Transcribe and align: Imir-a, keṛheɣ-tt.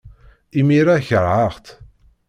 Imir-a, 0.59 0.97
keṛheɣ-tt. 1.07 1.67